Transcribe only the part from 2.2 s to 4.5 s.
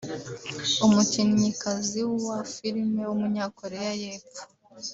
wa filime w’umunyakoreya y’epfo